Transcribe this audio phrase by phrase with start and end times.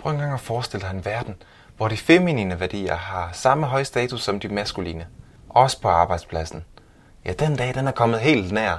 [0.00, 1.34] Prøv engang at forestille dig en verden,
[1.76, 5.06] hvor de feminine værdier har samme høj status som de maskuline.
[5.48, 6.64] Også på arbejdspladsen.
[7.24, 8.76] Ja, den dag den er kommet helt nær.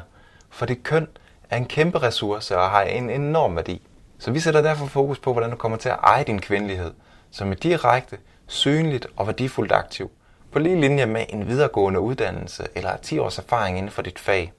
[0.50, 1.08] For det køn
[1.50, 3.82] er en kæmpe ressource og har en enorm værdi.
[4.20, 6.94] Så vi sætter derfor fokus på, hvordan du kommer til at eje din kvindelighed,
[7.32, 8.18] som er direkte,
[8.48, 10.12] synligt og værdifuldt aktiv.
[10.52, 14.54] På lige linje med en videregående uddannelse eller 10 års erfaring inden for dit fag.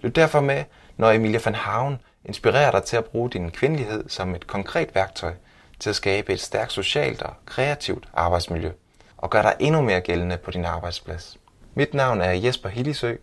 [0.00, 0.64] Lyt derfor med,
[0.96, 5.32] når Emilia van Haven inspirerer dig til at bruge din kvindelighed som et konkret værktøj
[5.80, 8.70] til at skabe et stærkt socialt og kreativt arbejdsmiljø
[9.16, 11.38] og gøre dig endnu mere gældende på din arbejdsplads.
[11.74, 13.14] Mit navn er Jesper Hillisø.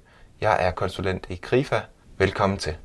[0.41, 1.79] Jeg er konsulent i KRIFA.
[2.17, 2.75] Velkommen til.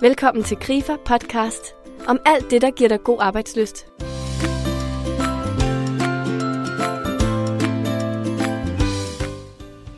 [0.00, 1.74] Velkommen til Grifer podcast
[2.08, 3.86] om alt det, der giver dig god arbejdsløst.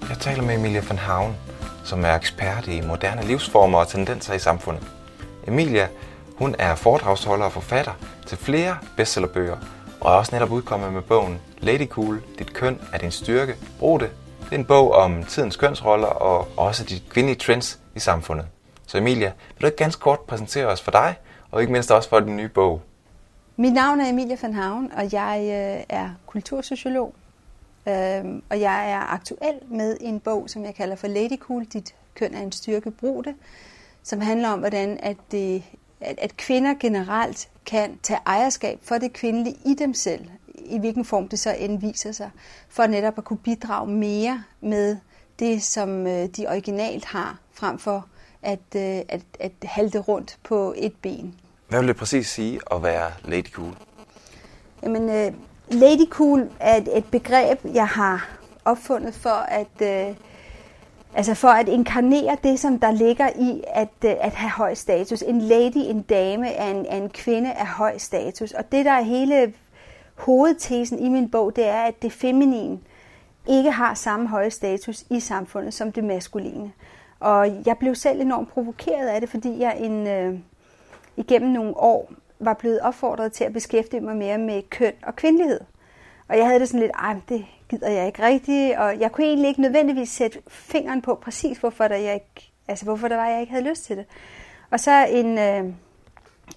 [0.08, 1.36] Jeg taler med Emilia van Havn,
[1.84, 4.86] som er ekspert i moderne livsformer og tendenser i samfundet.
[5.46, 5.88] Emilia,
[6.36, 7.92] hun er foredragsholder og forfatter
[8.26, 9.56] til flere bestsellerbøger,
[10.00, 14.00] og er også netop udkommet med bogen Lady Cool, dit køn er din styrke, brug
[14.00, 14.10] det.
[14.44, 18.46] Det er en bog om tidens kønsroller og også de kvindelige trends i samfundet.
[18.86, 21.14] Så Emilia, vil du ikke ganske kort præsentere os for dig,
[21.50, 22.82] og ikke mindst også for din nye bog?
[23.56, 27.14] Mit navn er Emilia van Havn, og jeg øh, er kultursociolog.
[27.88, 31.94] Øhm, og jeg er aktuel med en bog, som jeg kalder for Lady Cool, dit
[32.14, 33.34] køn er en styrke, brug det,
[34.02, 35.62] som handler om, hvordan at, det,
[36.02, 41.04] at, at kvinder generelt kan tage ejerskab for det kvindelige i dem selv, i hvilken
[41.04, 42.30] form det så end viser sig,
[42.68, 44.96] for netop at kunne bidrage mere med
[45.38, 48.06] det, som øh, de originalt har, frem for
[48.42, 51.34] at, øh, at, at halte rundt på et ben.
[51.68, 53.76] Hvad vil det præcis sige at være Lady Cool?
[54.82, 55.34] Jamen, uh,
[55.68, 58.28] Lady Cool er et, et begreb, jeg har
[58.64, 60.16] opfundet for at, uh,
[61.14, 65.22] altså for at inkarnere det, som der ligger i at, øh, at have høj status.
[65.22, 68.52] En lady, en dame, er en, er en kvinde af høj status.
[68.52, 69.52] Og det, der er hele
[70.14, 72.78] hovedtesen i min bog, det er, at det feminine
[73.48, 76.72] ikke har samme høje status i samfundet som det maskuline.
[77.20, 80.38] Og jeg blev selv enormt provokeret af det, fordi jeg en, øh,
[81.16, 85.60] igennem nogle år var blevet opfordret til at beskæftige mig mere med køn og kvindelighed.
[86.28, 89.26] Og jeg havde det sådan lidt, ej, det gider jeg ikke rigtigt, og jeg kunne
[89.26, 93.28] egentlig ikke nødvendigvis sætte fingeren på præcis, hvorfor der, jeg ikke, altså, hvorfor der var,
[93.28, 94.06] jeg ikke havde lyst til det.
[94.70, 95.64] Og så en, øh,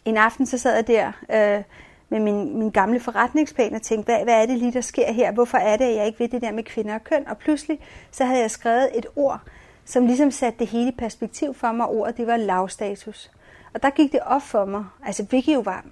[0.05, 1.63] en aften, så sad jeg der øh,
[2.09, 5.31] med min, min gamle forretningsplan og tænkte, hvad, hvad er det lige, der sker her?
[5.31, 7.27] Hvorfor er det, at jeg ikke ved det der med kvinder og køn?
[7.27, 7.79] Og pludselig,
[8.11, 9.39] så havde jeg skrevet et ord,
[9.85, 11.87] som ligesom satte det hele i perspektiv for mig.
[11.87, 13.31] Ordet, det var lavstatus.
[13.73, 15.85] Og der gik det op for mig, altså hvilket jo var,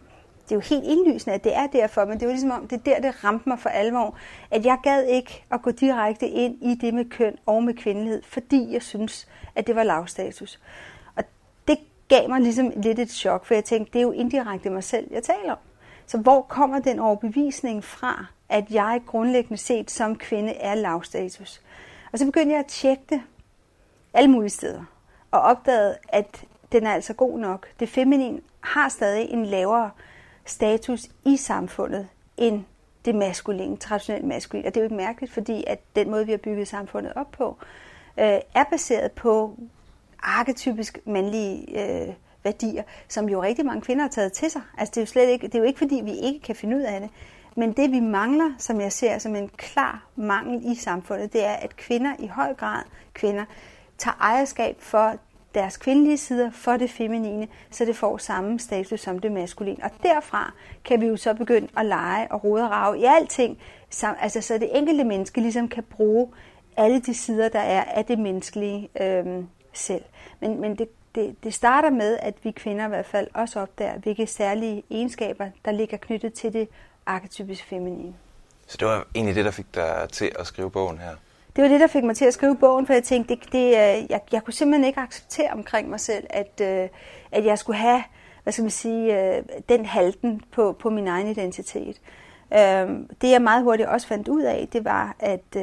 [0.44, 2.76] det er jo helt indlysende, at det er derfor, men det var ligesom om, det
[2.76, 4.18] er der, det ramte mig for alvor,
[4.52, 8.22] at jeg gad ikke at gå direkte ind i det med køn og med kvindelighed,
[8.24, 10.60] fordi jeg synes, at det var lavstatus.
[11.16, 11.24] Og
[11.68, 11.78] det
[12.10, 15.08] gav mig ligesom lidt et chok, for jeg tænkte, det er jo indirekte mig selv,
[15.12, 15.58] jeg taler om.
[16.06, 21.62] Så hvor kommer den overbevisning fra, at jeg grundlæggende set som kvinde er lavstatus?
[22.12, 23.22] Og så begyndte jeg at tjekke det
[24.14, 24.84] alle mulige steder,
[25.32, 27.68] og opdagede, at den er altså god nok.
[27.80, 29.92] Det feminine har stadig en lavere
[30.46, 32.64] status i samfundet end
[33.06, 34.68] det maskuline, traditionelt maskuline.
[34.68, 37.32] Og det er jo ikke mærkeligt, fordi at den måde, vi har bygget samfundet op
[37.32, 37.58] på,
[38.20, 39.58] øh, er baseret på
[40.20, 44.62] arketypisk mandlige øh, værdier, som jo rigtig mange kvinder har taget til sig.
[44.78, 46.78] Altså det er jo slet ikke, det er jo ikke fordi, vi ikke kan finde
[46.78, 47.10] ud af det.
[47.56, 51.54] Men det vi mangler, som jeg ser som en klar mangel i samfundet, det er,
[51.54, 52.84] at kvinder i høj grad,
[53.14, 53.46] kvinder,
[53.98, 55.16] tager ejerskab for
[55.54, 59.84] deres kvindelige sider, for det feminine, så det får samme status som det maskuline.
[59.84, 60.54] Og derfra
[60.86, 63.58] kan vi jo så begynde at lege og rode og rave i alting,
[64.02, 66.28] altså så det enkelte menneske ligesom kan bruge
[66.78, 69.44] alle de sider, der er af det menneskelige øh,
[69.74, 70.04] selv.
[70.40, 73.98] Men, men det, det, det starter med, at vi kvinder i hvert fald også opdager,
[73.98, 76.68] hvilke særlige egenskaber, der ligger knyttet til det
[77.06, 78.14] arketypisk feminine.
[78.68, 81.16] Så det var egentlig det, der fik dig til at skrive bogen her?
[81.56, 83.68] Det var det, der fik mig til at skrive bogen, for jeg tænkte, det, det,
[83.68, 86.90] øh, jeg, jeg kunne simpelthen ikke acceptere omkring mig selv, at, øh,
[87.32, 88.04] at jeg skulle have,
[88.44, 92.02] hvad skal man sige, øh, den halten på, på min egen identitet.
[92.54, 95.56] Øhm, det jeg meget hurtigt også fandt ud af, det var, at,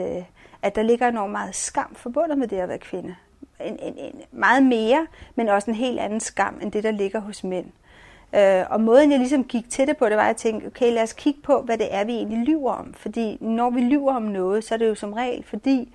[0.62, 3.17] at der ligger enormt meget skam forbundet med det at være kvinde.
[3.61, 7.20] En, en, en, meget mere, men også en helt anden skam, end det, der ligger
[7.20, 7.67] hos mænd.
[8.35, 11.03] Øh, og måden jeg ligesom gik til det på, det var at tænke, okay, lad
[11.03, 12.94] os kigge på, hvad det er, vi egentlig lyver om.
[12.94, 15.94] Fordi når vi lyver om noget, så er det jo som regel fordi,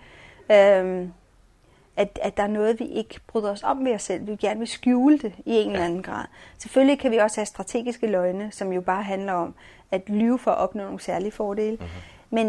[0.52, 1.08] øh,
[1.98, 4.28] at, at der er noget, vi ikke bryder os om ved os selv.
[4.28, 6.26] Vi gerne vil skjule det i en eller anden grad.
[6.58, 9.54] Selvfølgelig kan vi også have strategiske løgne, som jo bare handler om
[9.92, 11.76] at lyve for at opnå nogle særlige fordele.
[11.76, 11.90] Mm-hmm.
[12.30, 12.48] Men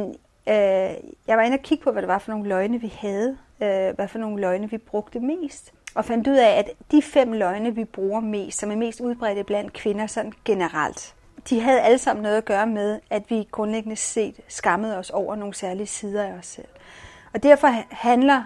[0.49, 3.39] øh, jeg var inde og kigge på, hvad det var for nogle løgne, vi havde.
[3.63, 7.33] Øh, hvad for nogle løgne, vi brugte mest og fandt ud af, at de fem
[7.33, 11.15] løgne, vi bruger mest, som er mest udbredte blandt kvinder sådan generelt,
[11.51, 15.37] de havde alle sammen noget at gøre med, at vi grundlæggende set skammede os over
[15.37, 16.69] nogle særlige sider af os selv.
[17.35, 18.43] Og derfor handler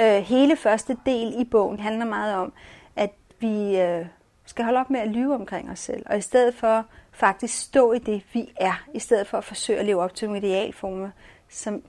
[0.00, 2.52] øh, hele første del i bogen handler meget om,
[2.96, 3.10] at
[3.40, 4.06] vi øh,
[4.46, 7.92] skal holde op med at lyve omkring os selv, og i stedet for faktisk stå
[7.92, 11.10] i det, vi er, i stedet for at forsøge at leve op til nogle idealformer,
[11.48, 11.82] som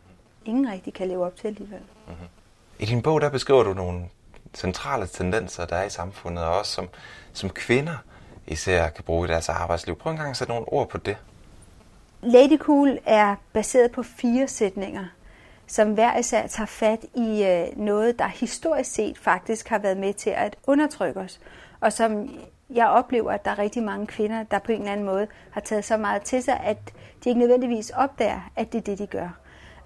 [0.46, 1.82] ingen rigtig kan leve op til alligevel.
[2.08, 2.28] Mm-hmm.
[2.80, 4.06] I din bog, der beskriver du nogle
[4.54, 6.90] centrale tendenser, der er i samfundet, og også som,
[7.34, 7.96] som kvinder
[8.48, 9.96] især kan bruge i deres arbejdsliv.
[9.96, 11.18] Prøv en gang at sætte nogle ord på det.
[12.22, 15.06] Lady Cool er baseret på fire sætninger,
[15.68, 20.14] som hver især tager fat i øh, noget, der historisk set faktisk har været med
[20.14, 21.40] til at undertrykke os,
[21.80, 22.30] og som
[22.70, 25.62] jeg oplever, at der er rigtig mange kvinder, der på en eller anden måde har
[25.62, 26.78] taget så meget til sig, at
[27.24, 29.30] de ikke nødvendigvis opdager, at det er det, de gør.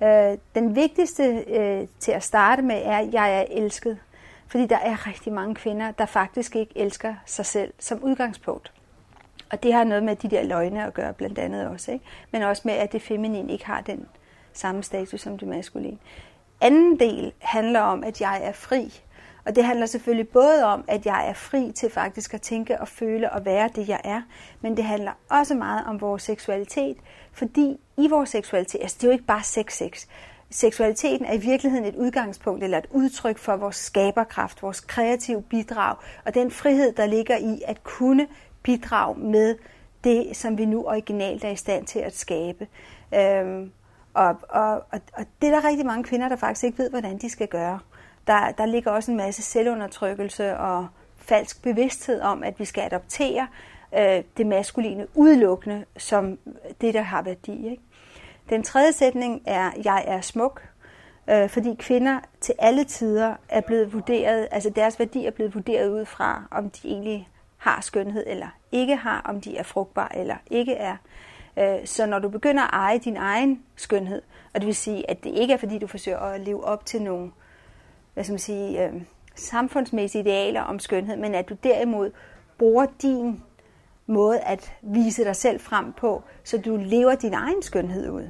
[0.03, 3.97] Øh, den vigtigste øh, til at starte med er, at jeg er elsket.
[4.47, 8.71] Fordi der er rigtig mange kvinder, der faktisk ikke elsker sig selv som udgangspunkt.
[9.51, 11.92] Og det har noget med de der løgne at gøre, blandt andet også.
[11.92, 12.06] Ikke?
[12.31, 14.07] Men også med, at det feminine ikke har den
[14.53, 15.97] samme status som det maskuline.
[16.62, 19.01] Anden del handler om, at jeg er fri.
[19.45, 22.88] Og det handler selvfølgelig både om, at jeg er fri til faktisk at tænke og
[22.88, 24.21] føle og være det, jeg er,
[24.62, 26.98] men det handler også meget om vores seksualitet,
[27.33, 30.07] fordi i vores seksualitet, altså det er jo ikke bare sex-sex,
[30.56, 35.96] seksualiteten er i virkeligheden et udgangspunkt eller et udtryk for vores skaberkraft, vores kreative bidrag
[36.25, 38.28] og den frihed, der ligger i at kunne
[38.63, 39.56] bidrage med
[40.04, 42.68] det, som vi nu originalt er i stand til at skabe.
[43.16, 43.72] Øhm,
[44.13, 47.18] og, og, og, og det er der rigtig mange kvinder, der faktisk ikke ved, hvordan
[47.18, 47.80] de skal gøre.
[48.28, 50.88] Der, der ligger også en masse selvundertrykkelse og
[51.18, 53.48] falsk bevidsthed om, at vi skal adoptere
[53.98, 56.38] øh, det maskuline udelukkende som
[56.81, 57.69] det, der har værdi.
[57.69, 57.84] Ikke?
[58.50, 60.69] Den tredje sætning er, jeg er smuk,
[61.30, 65.89] øh, fordi kvinder til alle tider er blevet vurderet, altså deres værdi er blevet vurderet
[65.89, 70.36] ud fra, om de egentlig har skønhed eller ikke har, om de er frugtbare eller
[70.51, 70.97] ikke er.
[71.57, 74.21] Øh, så når du begynder at eje din egen skønhed,
[74.53, 77.01] og det vil sige, at det ikke er fordi, du forsøger at leve op til
[77.01, 77.31] nogle
[78.13, 78.94] hvad skal man sige, øh,
[79.36, 82.12] samfundsmæssige idealer om skønhed, men at du derimod
[82.57, 83.44] bruger din
[84.07, 88.30] måde at vise dig selv frem på, så du lever din egen skønhed ud.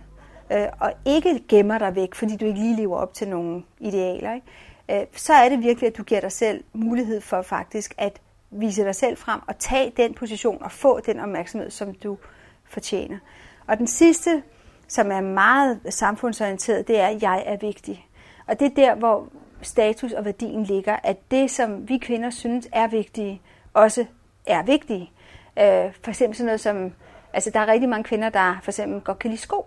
[0.52, 4.34] Øh, og ikke gemmer dig væk, fordi du ikke lige lever op til nogle idealer.
[4.34, 5.02] Ikke?
[5.02, 8.84] Øh, så er det virkelig, at du giver dig selv mulighed for faktisk at vise
[8.84, 12.18] dig selv frem og tage den position og få den opmærksomhed, som du
[12.66, 13.18] fortjener.
[13.68, 14.44] Og den sidste,
[14.88, 18.08] som er meget samfundsorienteret, det er, at jeg er vigtig.
[18.48, 19.28] Og det er der, hvor
[19.62, 23.42] status og værdien ligger, at det, som vi kvinder synes er vigtige,
[23.74, 24.06] også
[24.46, 25.12] er vigtige.
[25.60, 26.94] Øh, for eksempel sådan noget som,
[27.34, 29.66] altså der er rigtig mange kvinder, der for eksempel godt kan lide sko.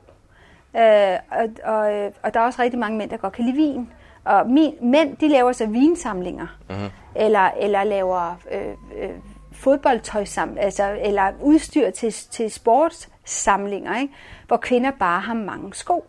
[0.76, 3.92] Øh, og, og, og der er også rigtig mange mænd, der godt kan lide vin.
[4.24, 6.46] Og min, mænd, de laver så vinsamlinger.
[6.68, 6.88] Mm-hmm.
[7.16, 9.10] Eller, eller laver øh, øh,
[9.52, 14.14] fodboldtøjsamlinger, altså, eller udstyr til, til sportssamlinger, ikke?
[14.46, 16.04] hvor kvinder bare har mange sko.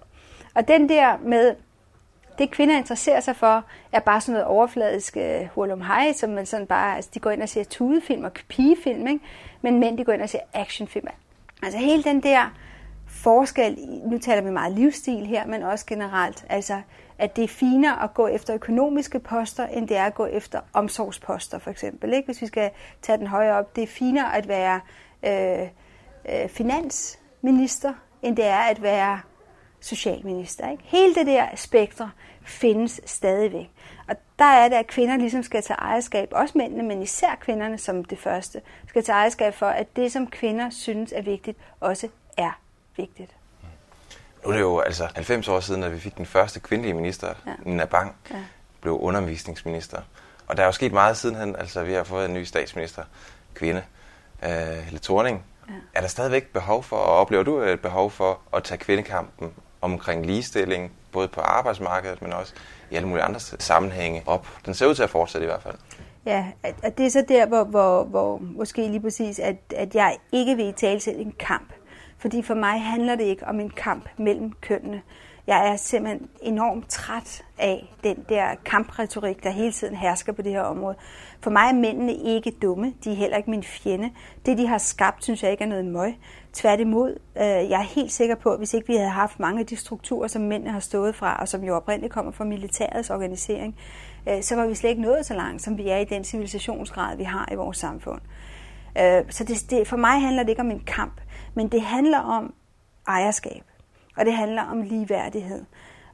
[0.56, 1.56] Og den der med,
[2.40, 6.46] det kvinder interesserer sig for, er bare sådan noget overfladisk øh, hurlum hej, som man
[6.46, 9.20] sådan bare, altså de går ind og ser tudefilm og pigefilm, ikke?
[9.62, 11.08] men mænd de går ind og ser actionfilm.
[11.64, 12.54] Altså hele den der
[13.08, 16.82] forskel, nu taler vi meget livsstil her, men også generelt, altså
[17.18, 20.60] at det er finere at gå efter økonomiske poster, end det er at gå efter
[20.74, 22.14] omsorgsposter, for eksempel.
[22.14, 22.26] Ikke?
[22.26, 22.70] Hvis vi skal
[23.02, 24.80] tage den højere op, det er finere at være
[25.24, 25.68] øh,
[26.30, 29.20] øh, finansminister, end det er at være
[29.82, 30.72] socialminister.
[30.72, 30.84] Ikke?
[30.86, 33.70] Hele det der spektre findes stadigvæk.
[34.08, 37.78] Og der er det, at kvinder ligesom skal tage ejerskab, også mændene, men især kvinderne
[37.78, 42.08] som det første, skal tage ejerskab for, at det, som kvinder synes er vigtigt, også
[42.38, 42.60] er
[42.98, 43.32] vigtigt.
[44.44, 47.34] Nu er det jo altså 90 år siden, at vi fik den første kvindelige minister,
[47.46, 47.52] ja.
[47.64, 48.36] Nina Bang, ja.
[48.82, 50.02] blev undervisningsminister.
[50.48, 53.04] Og der er jo sket meget sidenhen, altså vi har fået en ny statsminister,
[53.54, 53.84] kvinde,
[54.44, 55.46] uh, Helle Thorning.
[55.70, 55.74] Ja.
[55.94, 60.26] Er der stadigvæk behov for, og oplever du et behov for at tage kvindekampen omkring
[60.26, 62.54] ligestilling, både på arbejdsmarkedet, men også
[62.92, 64.48] i alle mulige andre sammenhænge op?
[64.66, 65.76] Den ser ud til at fortsætte i hvert fald.
[66.26, 66.46] Ja,
[66.84, 70.56] og det er så der, hvor, hvor, hvor måske lige præcis, at, at jeg ikke
[70.56, 71.74] vil i tale en kamp.
[72.20, 75.02] Fordi for mig handler det ikke om en kamp mellem kønnene.
[75.48, 80.52] Jeg er simpelthen enormt træt af den der kampretorik, der hele tiden hersker på det
[80.52, 80.96] her område.
[81.42, 82.94] For mig er mændene ikke dumme.
[83.04, 84.10] De er heller ikke min fjende.
[84.46, 86.18] Det, de har skabt, synes jeg ikke er noget møg.
[86.54, 89.66] Tværtimod, øh, jeg er helt sikker på, at hvis ikke vi havde haft mange af
[89.66, 93.76] de strukturer, som mændene har stået fra, og som jo oprindeligt kommer fra militærets organisering,
[94.30, 97.18] øh, så var vi slet ikke nået så langt, som vi er i den civilisationsgrad,
[97.18, 98.22] vi har i vores samfund.
[98.98, 101.22] Øh, så det, det, for mig handler det ikke om en kamp,
[101.54, 102.54] men det handler om
[103.08, 103.64] ejerskab,
[104.18, 105.66] og det handler om ligeværdighed.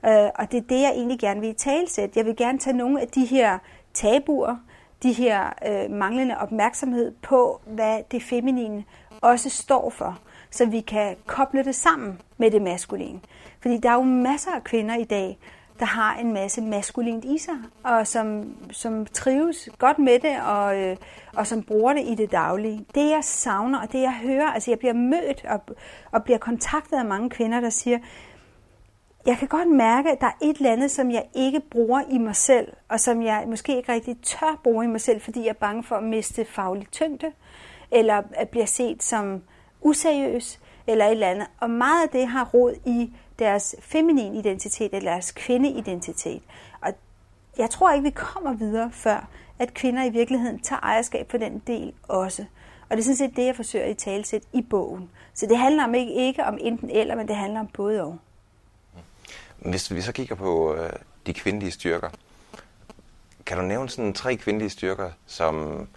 [0.05, 2.19] Øh, og det er det, jeg egentlig gerne vil i talsætte.
[2.19, 3.59] Jeg vil gerne tage nogle af de her
[3.93, 4.55] tabuer,
[5.03, 8.83] de her øh, manglende opmærksomhed på, hvad det feminine
[9.21, 10.19] også står for,
[10.51, 13.19] så vi kan koble det sammen med det maskuline.
[13.61, 15.37] Fordi der er jo masser af kvinder i dag,
[15.79, 20.77] der har en masse maskulint i sig, og som, som trives godt med det, og,
[20.81, 20.97] øh,
[21.33, 22.85] og som bruger det i det daglige.
[22.95, 25.61] Det jeg savner, og det jeg hører, altså jeg bliver mødt og,
[26.11, 27.99] og bliver kontaktet af mange kvinder, der siger,
[29.25, 32.17] jeg kan godt mærke, at der er et eller andet, som jeg ikke bruger i
[32.17, 35.49] mig selv, og som jeg måske ikke rigtig tør bruge i mig selv, fordi jeg
[35.49, 37.31] er bange for at miste faglig tyngde,
[37.91, 39.41] eller at blive set som
[39.81, 41.47] useriøs, eller et eller andet.
[41.59, 46.41] Og meget af det har rod i deres feminin identitet eller deres kvindeidentitet.
[46.81, 46.93] Og
[47.57, 49.27] jeg tror ikke, vi kommer videre, før
[49.59, 52.45] at kvinder i virkeligheden tager ejerskab for den del også.
[52.89, 55.09] Og det er sådan set det, jeg forsøger at i sæt i bogen.
[55.33, 58.17] Så det handler om ikke, ikke om enten eller, men det handler om både og.
[59.57, 60.93] Hvis vi så kigger på øh,
[61.25, 62.09] de kvindelige styrker,
[63.45, 65.87] kan du nævne sådan tre kvindelige styrker, som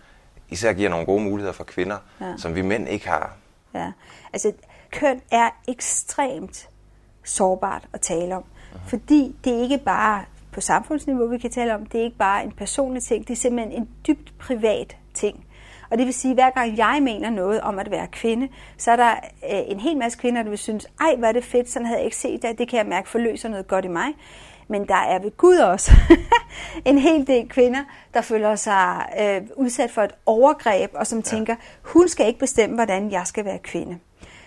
[0.48, 2.34] især giver nogle gode muligheder for kvinder, ja.
[2.36, 3.36] som vi mænd ikke har?
[3.74, 3.92] Ja,
[4.32, 4.52] altså
[4.90, 6.68] køn er ekstremt
[7.28, 8.42] sårbart at tale om.
[8.42, 8.90] Uh-huh.
[8.90, 12.44] Fordi det er ikke bare på samfundsniveau, vi kan tale om, det er ikke bare
[12.44, 15.44] en personlig ting, det er simpelthen en dybt privat ting.
[15.90, 18.90] Og det vil sige, at hver gang jeg mener noget om at være kvinde, så
[18.90, 19.10] er der
[19.52, 21.98] øh, en hel masse kvinder, der vil synes, ej, hvad er det fedt, sådan havde
[21.98, 24.08] jeg ikke set det, det kan jeg mærke forløser noget godt i mig.
[24.68, 25.92] Men der er ved Gud også
[26.84, 27.80] en hel del kvinder,
[28.14, 31.22] der føler sig øh, udsat for et overgreb, og som ja.
[31.22, 33.98] tænker, hun skal ikke bestemme, hvordan jeg skal være kvinde.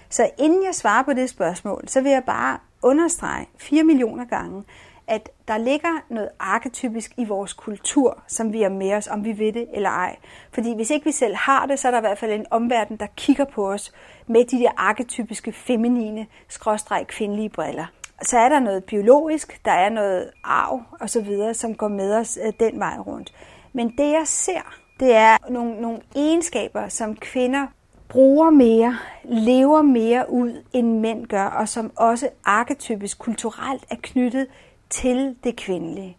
[0.09, 4.63] Så inden jeg svarer på det spørgsmål, så vil jeg bare understrege 4 millioner gange,
[5.07, 9.39] at der ligger noget arketypisk i vores kultur, som vi er med os, om vi
[9.39, 10.15] ved det eller ej.
[10.51, 12.97] Fordi hvis ikke vi selv har det, så er der i hvert fald en omverden,
[12.97, 13.91] der kigger på os
[14.27, 17.85] med de der arketypiske feminine, skråstreg kvindelige briller.
[18.21, 22.53] Så er der noget biologisk, der er noget arv osv., som går med os øh,
[22.59, 23.33] den vej rundt.
[23.73, 27.67] Men det jeg ser, det er nogle, nogle egenskaber, som kvinder
[28.11, 34.47] bruger mere, lever mere ud, end mænd gør, og som også arketypisk kulturelt er knyttet
[34.89, 36.17] til det kvindelige.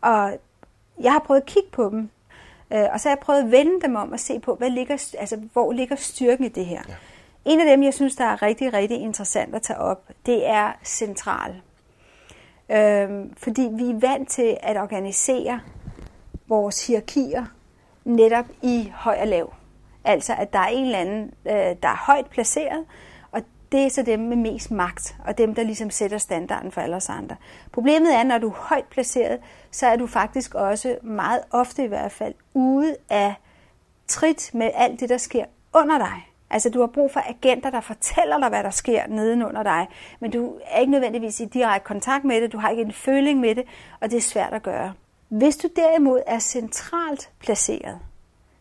[0.00, 0.38] Og
[1.00, 2.10] jeg har prøvet at kigge på dem,
[2.72, 5.14] øh, og så har jeg prøvet at vende dem om og se på, hvad ligger,
[5.18, 6.82] altså, hvor ligger styrken i det her.
[6.88, 6.94] Ja.
[7.44, 10.72] En af dem, jeg synes, der er rigtig, rigtig interessant at tage op, det er
[10.84, 11.62] central.
[12.70, 15.60] Øhm, fordi vi er vant til at organisere
[16.48, 17.44] vores hierarkier
[18.04, 19.52] netop i høj og lav.
[20.04, 22.84] Altså, at der er en eller anden, øh, der er højt placeret,
[23.32, 23.42] og
[23.72, 26.96] det er så dem med mest magt, og dem, der ligesom sætter standarden for alle
[26.96, 27.36] os andre.
[27.72, 29.40] Problemet er, når du er højt placeret,
[29.70, 33.34] så er du faktisk også meget ofte i hvert fald ude af
[34.08, 36.26] trit med alt det, der sker under dig.
[36.50, 39.88] Altså, du har brug for agenter, der fortæller dig, hvad der sker nedenunder dig,
[40.20, 43.40] men du er ikke nødvendigvis i direkte kontakt med det, du har ikke en føling
[43.40, 43.64] med det,
[44.00, 44.92] og det er svært at gøre.
[45.28, 47.98] Hvis du derimod er centralt placeret,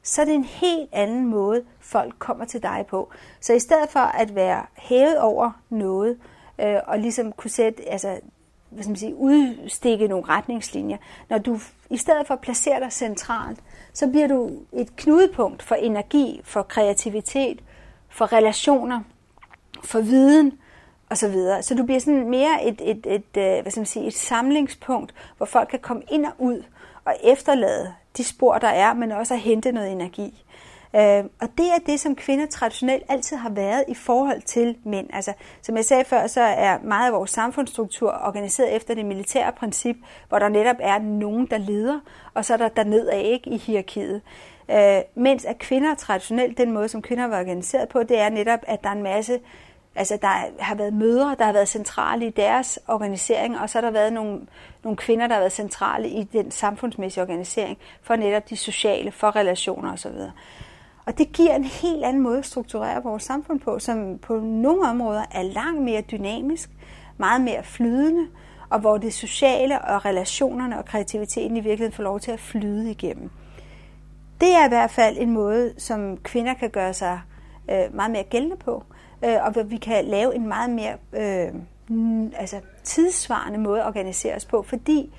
[0.03, 3.11] så er det en helt anden måde, folk kommer til dig på.
[3.39, 6.17] Så i stedet for at være hævet over noget,
[6.61, 8.19] øh, og ligesom kunne sætte, altså,
[8.69, 10.97] hvad skal man sige, udstikke nogle retningslinjer,
[11.29, 13.59] når du i stedet for at placere dig centralt,
[13.93, 17.63] så bliver du et knudepunkt for energi, for kreativitet,
[18.09, 19.01] for relationer,
[19.83, 20.59] for viden
[21.09, 21.33] osv.
[21.33, 24.13] Så, så du bliver sådan mere et, et, et, et, hvad skal man sige, et
[24.13, 26.63] samlingspunkt, hvor folk kan komme ind og ud
[27.05, 30.45] og efterlade de spor, der er, men også at hente noget energi.
[30.95, 35.07] Øh, og det er det, som kvinder traditionelt altid har været i forhold til mænd.
[35.13, 39.51] Altså, som jeg sagde før, så er meget af vores samfundsstruktur organiseret efter det militære
[39.51, 39.95] princip,
[40.29, 41.99] hvor der netop er nogen, der leder,
[42.33, 44.21] og så er der dernedad ikke i hierarkiet.
[44.71, 48.59] Øh, mens at kvinder traditionelt, den måde, som kvinder var organiseret på, det er netop,
[48.63, 49.39] at der er en masse
[49.99, 53.81] Altså, der har været mødre, der har været centrale i deres organisering, og så har
[53.81, 54.41] der været nogle,
[54.83, 59.35] nogle kvinder, der har været centrale i den samfundsmæssige organisering, for netop de sociale, for
[59.35, 60.11] relationer osv.
[61.05, 64.87] Og det giver en helt anden måde at strukturere vores samfund på, som på nogle
[64.89, 66.69] områder er langt mere dynamisk,
[67.17, 68.27] meget mere flydende,
[68.69, 72.91] og hvor det sociale og relationerne og kreativiteten i virkeligheden får lov til at flyde
[72.91, 73.29] igennem.
[74.41, 77.21] Det er i hvert fald en måde, som kvinder kan gøre sig
[77.71, 80.97] øh, meget mere gældende på øh, Øh, og hvor vi kan lave en meget mere
[81.13, 81.53] øh,
[82.35, 85.13] altså tidsvarende måde at organisere os på, fordi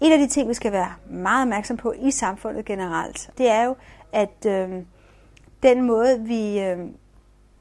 [0.00, 3.64] en af de ting, vi skal være meget opmærksom på i samfundet generelt, det er
[3.64, 3.76] jo,
[4.12, 4.68] at øh,
[5.62, 6.78] den måde, vi, øh,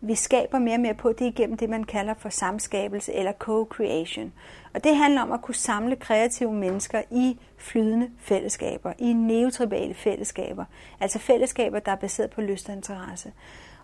[0.01, 3.31] vi skaber mere og mere på, det er igennem det, man kalder for samskabelse eller
[3.31, 4.31] co-creation.
[4.73, 10.65] Og det handler om at kunne samle kreative mennesker i flydende fællesskaber, i neutribale fællesskaber,
[10.99, 13.31] altså fællesskaber, der er baseret på lyst og interesse.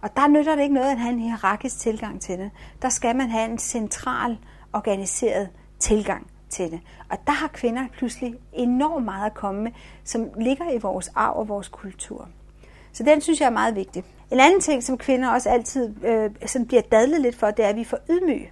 [0.02, 2.52] Og der nytter det ikke noget at have en hierarkisk tilgang til det.
[2.82, 4.38] Der skal man have en central
[4.74, 6.80] organiseret tilgang til det.
[7.10, 9.72] Og der har kvinder pludselig enormt meget at komme med,
[10.04, 12.28] som ligger i vores arv og vores kultur.
[12.92, 14.04] Så den synes jeg er meget vigtig.
[14.32, 17.70] En anden ting, som kvinder også altid øh, sådan bliver dadlet lidt for, det er,
[17.70, 18.52] at vi får ydmyge.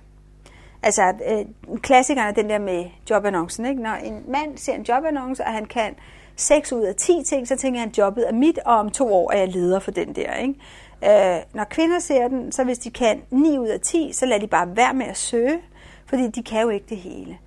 [0.84, 3.66] Altså, øh, klassikeren er den der med jobannoncen.
[3.66, 3.82] Ikke?
[3.82, 5.96] Når en mand ser en jobannonce, og han kan
[6.36, 9.14] 6 ud af 10 ting, så tænker han, at jobbet er mit, og om to
[9.14, 10.34] år er jeg leder for den der.
[10.34, 10.60] Ikke?
[11.04, 14.42] Øh, når kvinder ser den, så hvis de kan 9 ud af 10, så lader
[14.42, 15.60] de bare være med at søge,
[16.06, 17.38] fordi de kan jo ikke det hele.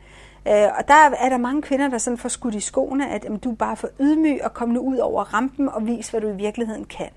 [0.49, 3.39] Øh, og der er der mange kvinder, der sådan får skudt i skoene, at jamen,
[3.39, 6.29] du er bare for ydmyg og kom nu ud over rampen og vis, hvad du
[6.29, 7.11] i virkeligheden kan.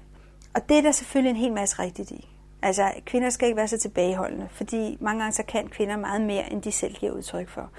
[0.54, 2.30] Og det er der selvfølgelig en hel masse rigtigt i.
[2.62, 6.52] Altså, kvinder skal ikke være så tilbageholdende, fordi mange gange så kan kvinder meget mere,
[6.52, 7.70] end de selv giver udtryk for.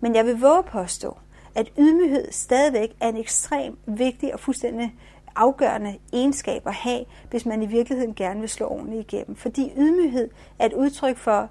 [0.00, 1.16] Men jeg vil våge påstå,
[1.54, 4.94] at ydmyghed stadigvæk er en ekstremt vigtig og fuldstændig
[5.36, 9.36] afgørende egenskab at have, hvis man i virkeligheden gerne vil slå ordentligt igennem.
[9.36, 11.48] Fordi ydmyghed er et udtryk for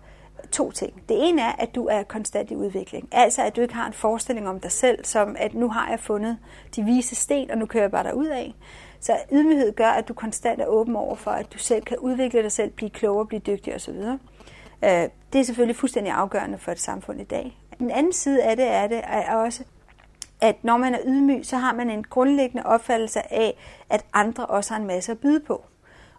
[0.51, 1.03] to ting.
[1.09, 3.07] Det ene er, at du er konstant i udvikling.
[3.11, 5.99] Altså, at du ikke har en forestilling om dig selv, som at nu har jeg
[5.99, 6.37] fundet
[6.75, 8.53] de vise sten, og nu kører jeg bare ud af.
[8.99, 12.43] Så ydmyghed gør, at du konstant er åben over for, at du selv kan udvikle
[12.43, 13.95] dig selv, blive klogere, blive dygtig osv.
[14.83, 17.57] Øh, det er selvfølgelig fuldstændig afgørende for et samfund i dag.
[17.79, 19.63] Den anden side af det er det er også,
[20.43, 23.57] at når man er ydmyg, så har man en grundlæggende opfattelse af,
[23.89, 25.63] at andre også har en masse at byde på.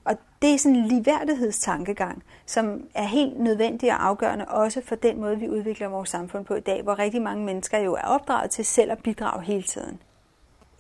[0.04, 5.21] Og det er sådan en ligeværdighedstankegang, som er helt nødvendig og afgørende også for den
[5.21, 8.50] måde, vi udvikler vores samfund på i dag, hvor rigtig mange mennesker jo er opdraget
[8.50, 9.99] til selv at bidrage hele tiden.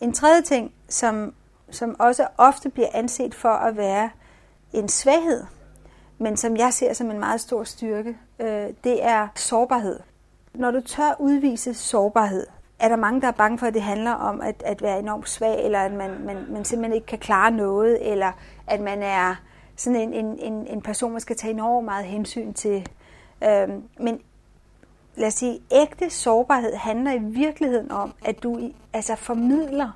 [0.00, 1.34] En tredje ting, som,
[1.70, 4.10] som også ofte bliver anset for at være
[4.72, 5.44] en svaghed,
[6.18, 10.00] men som jeg ser som en meget stor styrke, øh, det er sårbarhed.
[10.54, 12.46] Når du tør udvise sårbarhed,
[12.84, 15.28] er der mange, der er bange for, at det handler om at, at være enormt
[15.28, 18.32] svag, eller at man, man, man simpelthen ikke kan klare noget, eller
[18.66, 19.34] at man er
[19.76, 22.88] sådan en, en, en, en person, man skal tage enormt meget hensyn til.
[23.44, 24.20] Øhm, men
[25.14, 29.90] lad os sige, ægte sårbarhed handler i virkeligheden om, at du altså formidler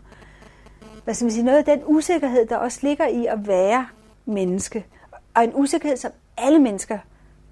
[1.08, 3.86] hvad skal man sige, noget af den usikkerhed, der også ligger i at være
[4.26, 4.86] menneske.
[5.34, 6.98] Og en usikkerhed, som alle mennesker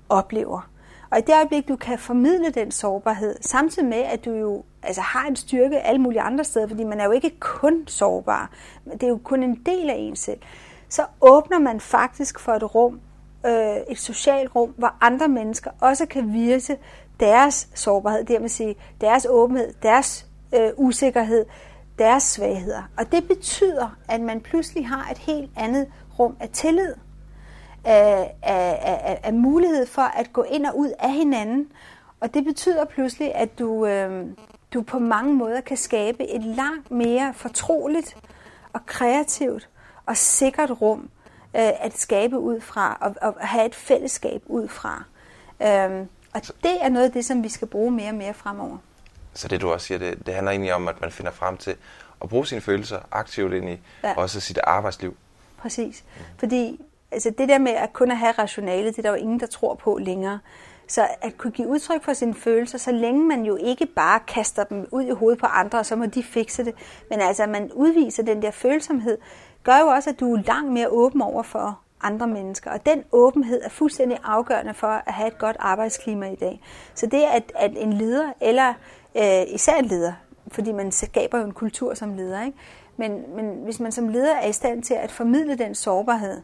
[0.09, 0.71] oplever.
[1.11, 5.01] Og i det øjeblik, du kan formidle den sårbarhed, samtidig med, at du jo altså,
[5.01, 8.51] har en styrke alle mulige andre steder, fordi man er jo ikke kun sårbar,
[8.93, 10.39] det er jo kun en del af en selv,
[10.89, 13.01] så åbner man faktisk for et rum,
[13.47, 16.77] øh, et socialt rum, hvor andre mennesker også kan vise
[17.21, 21.45] deres sårbarhed, det vil sige deres åbenhed, deres øh, usikkerhed,
[21.99, 22.83] deres svagheder.
[22.99, 25.87] Og det betyder, at man pludselig har et helt andet
[26.19, 26.95] rum af tillid,
[27.85, 31.67] af, af, af, af mulighed for at gå ind og ud af hinanden.
[32.21, 34.27] Og det betyder pludselig, at du, øh,
[34.77, 38.17] du på mange måder kan skabe et langt mere fortroligt
[38.73, 39.69] og kreativt
[40.07, 41.01] og sikkert rum
[41.57, 45.05] øh, at skabe ud fra og, og have et fællesskab ud fra.
[45.63, 48.79] Øh, og det er noget af det, som vi skal bruge mere og mere fremover.
[49.35, 51.77] Så det du også siger, det, det handler egentlig om, at man finder frem til
[52.23, 54.15] at bruge sine følelser aktivt ind i ja.
[54.17, 55.17] også sit arbejdsliv.
[55.59, 56.05] Præcis.
[56.17, 56.23] Mm.
[56.39, 59.41] Fordi altså det der med at kun at have rationale, det er der jo ingen,
[59.41, 60.39] der tror på længere.
[60.89, 64.65] Så at kunne give udtryk for sine følelser, så længe man jo ikke bare kaster
[64.65, 66.75] dem ud i hovedet på andre, og så må de fikse det,
[67.11, 69.19] men altså at man udviser den der følsomhed,
[69.65, 72.71] gør jo også, at du er langt mere åben over for andre mennesker.
[72.71, 76.61] Og den åbenhed er fuldstændig afgørende for at have et godt arbejdsklima i dag.
[76.95, 78.75] Så det at, at en leder, eller
[79.17, 80.13] øh, især en leder,
[80.49, 82.59] fordi man skaber jo en kultur som leder, ikke?
[82.97, 86.43] Men, men hvis man som leder er i stand til at formidle den sårbarhed,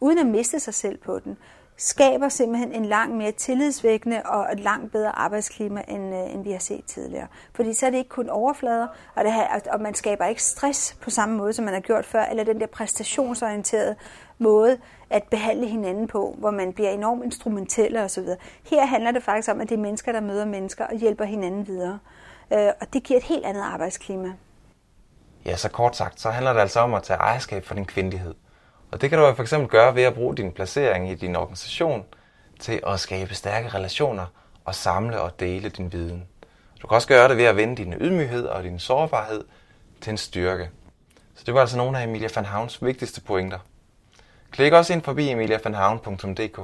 [0.00, 1.36] uden at miste sig selv på den,
[1.80, 6.50] skaber simpelthen en langt mere tillidsvækkende og et langt bedre arbejdsklima, end, øh, end vi
[6.50, 7.26] har set tidligere.
[7.54, 10.96] Fordi så er det ikke kun overflader, og, det her, og man skaber ikke stress
[11.02, 13.96] på samme måde, som man har gjort før, eller den der præstationsorienterede
[14.38, 14.78] måde
[15.10, 18.24] at behandle hinanden på, hvor man bliver enormt instrumentel osv.
[18.70, 21.66] Her handler det faktisk om, at det er mennesker, der møder mennesker og hjælper hinanden
[21.66, 21.98] videre.
[22.52, 24.32] Øh, og det giver et helt andet arbejdsklima.
[25.44, 28.34] Ja, så kort sagt, så handler det altså om at tage ejerskab for din kvindelighed.
[28.92, 32.04] Og det kan du for eksempel gøre ved at bruge din placering i din organisation
[32.60, 34.26] til at skabe stærke relationer
[34.64, 36.26] og samle og dele din viden.
[36.82, 39.44] Du kan også gøre det ved at vende din ydmyghed og din sårbarhed
[40.00, 40.70] til en styrke.
[41.34, 43.58] Så det var altså nogle af Emilia van Havns vigtigste pointer.
[44.50, 46.60] Klik også ind forbi emiliavanhavn.dk.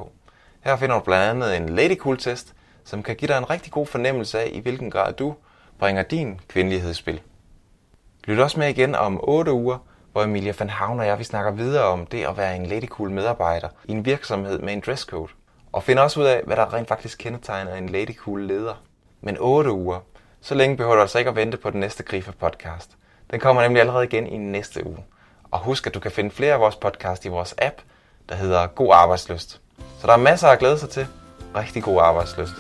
[0.61, 3.73] Her finder du blandt andet en Lady Cool test, som kan give dig en rigtig
[3.73, 5.35] god fornemmelse af, i hvilken grad du
[5.79, 7.21] bringer din kvindelighed i spil.
[8.25, 9.79] Lyt også med igen om 8 uger,
[10.17, 12.87] hvor Emilia van Havn og jeg vi snakker videre om det at være en Lady
[12.89, 15.33] Cool medarbejder i en virksomhed med en dresscode.
[15.73, 18.75] Og finder også ud af, hvad der rent faktisk kendetegner en Lady Cool leder.
[19.21, 19.99] Men 8 uger,
[20.41, 22.91] så længe behøver du altså ikke at vente på den næste Grifer podcast.
[23.31, 25.05] Den kommer nemlig allerede igen i næste uge.
[25.51, 27.77] Og husk, at du kan finde flere af vores podcast i vores app,
[28.29, 29.61] der hedder God Arbejdsløst.
[30.01, 31.07] Så der er masser at glæde sig til.
[31.57, 32.55] Rigtig god arbejdsløst.